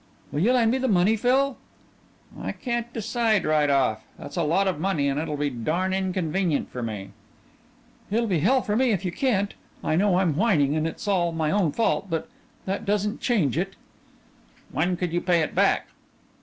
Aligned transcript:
"Will 0.31 0.39
you 0.39 0.51
lend 0.51 0.71
me 0.71 0.79
the 0.79 0.87
money, 0.87 1.15
Phil?" 1.15 1.57
"I 2.41 2.53
can't 2.53 2.91
decide 2.91 3.45
right 3.45 3.69
off. 3.69 4.03
That's 4.17 4.35
a 4.35 4.41
lot 4.41 4.67
of 4.67 4.79
money 4.79 5.07
and 5.07 5.19
it'll 5.19 5.37
be 5.37 5.51
darn 5.51 5.93
inconvenient 5.93 6.71
for 6.71 6.81
me." 6.81 7.11
"It'll 8.09 8.25
be 8.25 8.39
hell 8.39 8.63
for 8.63 8.75
me 8.75 8.89
if 8.89 9.05
you 9.05 9.11
can't 9.11 9.53
I 9.83 9.95
know 9.95 10.17
I'm 10.17 10.35
whining, 10.35 10.75
and 10.75 10.87
it's 10.87 11.07
all 11.07 11.31
my 11.31 11.51
own 11.51 11.71
fault 11.71 12.07
but 12.09 12.27
that 12.65 12.83
doesn't 12.83 13.21
change 13.21 13.59
it." 13.59 13.75
"When 14.71 14.97
could 14.97 15.13
you 15.13 15.21
pay 15.21 15.41
it 15.41 15.53
back?" 15.53 15.89